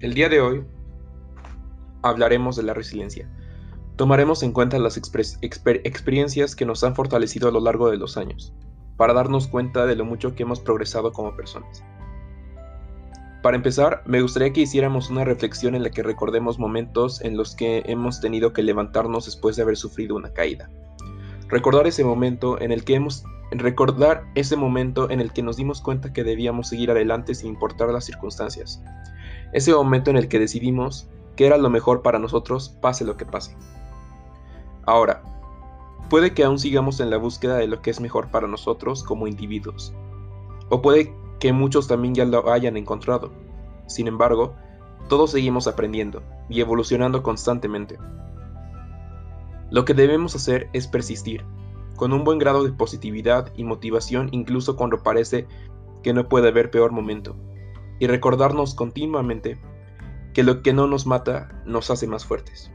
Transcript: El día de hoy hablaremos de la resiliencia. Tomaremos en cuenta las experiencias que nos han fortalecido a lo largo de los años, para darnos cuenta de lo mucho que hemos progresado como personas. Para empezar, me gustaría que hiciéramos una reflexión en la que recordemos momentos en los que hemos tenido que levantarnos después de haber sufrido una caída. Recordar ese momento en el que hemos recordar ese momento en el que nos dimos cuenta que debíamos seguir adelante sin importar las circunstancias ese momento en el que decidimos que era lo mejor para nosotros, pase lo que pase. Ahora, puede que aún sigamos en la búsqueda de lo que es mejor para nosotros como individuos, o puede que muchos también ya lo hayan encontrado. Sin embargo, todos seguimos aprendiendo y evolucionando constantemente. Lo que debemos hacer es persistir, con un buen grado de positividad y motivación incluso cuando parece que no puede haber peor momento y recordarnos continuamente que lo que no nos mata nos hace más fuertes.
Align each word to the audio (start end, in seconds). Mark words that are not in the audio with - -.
El 0.00 0.14
día 0.14 0.30
de 0.30 0.40
hoy 0.40 0.64
hablaremos 2.02 2.56
de 2.56 2.62
la 2.62 2.72
resiliencia. 2.72 3.28
Tomaremos 3.96 4.42
en 4.42 4.52
cuenta 4.52 4.78
las 4.78 4.96
experiencias 4.96 6.56
que 6.56 6.64
nos 6.64 6.82
han 6.84 6.94
fortalecido 6.94 7.48
a 7.48 7.52
lo 7.52 7.60
largo 7.60 7.90
de 7.90 7.98
los 7.98 8.16
años, 8.16 8.54
para 8.96 9.12
darnos 9.12 9.46
cuenta 9.46 9.84
de 9.84 9.96
lo 9.96 10.06
mucho 10.06 10.34
que 10.34 10.44
hemos 10.44 10.58
progresado 10.58 11.12
como 11.12 11.36
personas. 11.36 11.84
Para 13.42 13.56
empezar, 13.56 14.02
me 14.04 14.20
gustaría 14.20 14.52
que 14.52 14.62
hiciéramos 14.62 15.10
una 15.10 15.24
reflexión 15.24 15.74
en 15.74 15.82
la 15.82 15.90
que 15.90 16.02
recordemos 16.02 16.58
momentos 16.58 17.20
en 17.22 17.36
los 17.36 17.54
que 17.54 17.82
hemos 17.86 18.20
tenido 18.20 18.52
que 18.52 18.62
levantarnos 18.62 19.24
después 19.24 19.56
de 19.56 19.62
haber 19.62 19.76
sufrido 19.76 20.16
una 20.16 20.32
caída. 20.32 20.68
Recordar 21.48 21.86
ese 21.86 22.04
momento 22.04 22.60
en 22.60 22.70
el 22.72 22.84
que 22.84 22.94
hemos 22.94 23.24
recordar 23.52 24.24
ese 24.36 24.54
momento 24.54 25.10
en 25.10 25.20
el 25.20 25.32
que 25.32 25.42
nos 25.42 25.56
dimos 25.56 25.80
cuenta 25.80 26.12
que 26.12 26.22
debíamos 26.22 26.68
seguir 26.68 26.92
adelante 26.92 27.34
sin 27.34 27.48
importar 27.48 27.88
las 27.88 28.04
circunstancias 28.04 28.80
ese 29.52 29.72
momento 29.74 30.10
en 30.10 30.16
el 30.16 30.28
que 30.28 30.38
decidimos 30.38 31.08
que 31.36 31.46
era 31.46 31.56
lo 31.56 31.70
mejor 31.70 32.02
para 32.02 32.18
nosotros, 32.18 32.68
pase 32.80 33.04
lo 33.04 33.16
que 33.16 33.26
pase. 33.26 33.56
Ahora, 34.84 35.22
puede 36.08 36.34
que 36.34 36.44
aún 36.44 36.58
sigamos 36.58 37.00
en 37.00 37.10
la 37.10 37.16
búsqueda 37.16 37.56
de 37.56 37.66
lo 37.66 37.82
que 37.82 37.90
es 37.90 38.00
mejor 38.00 38.28
para 38.30 38.46
nosotros 38.46 39.02
como 39.02 39.26
individuos, 39.26 39.92
o 40.68 40.82
puede 40.82 41.14
que 41.40 41.52
muchos 41.52 41.88
también 41.88 42.14
ya 42.14 42.24
lo 42.24 42.52
hayan 42.52 42.76
encontrado. 42.76 43.32
Sin 43.86 44.06
embargo, 44.06 44.54
todos 45.08 45.32
seguimos 45.32 45.66
aprendiendo 45.66 46.22
y 46.48 46.60
evolucionando 46.60 47.22
constantemente. 47.22 47.98
Lo 49.70 49.84
que 49.84 49.94
debemos 49.94 50.36
hacer 50.36 50.68
es 50.72 50.86
persistir, 50.86 51.44
con 51.96 52.12
un 52.12 52.24
buen 52.24 52.38
grado 52.38 52.62
de 52.62 52.72
positividad 52.72 53.52
y 53.56 53.64
motivación 53.64 54.28
incluso 54.32 54.76
cuando 54.76 55.02
parece 55.02 55.46
que 56.02 56.12
no 56.12 56.28
puede 56.28 56.48
haber 56.48 56.70
peor 56.70 56.92
momento 56.92 57.36
y 57.98 58.06
recordarnos 58.06 58.74
continuamente 58.74 59.58
que 60.32 60.42
lo 60.42 60.62
que 60.62 60.72
no 60.72 60.86
nos 60.86 61.06
mata 61.06 61.62
nos 61.66 61.90
hace 61.90 62.06
más 62.06 62.24
fuertes. 62.24 62.70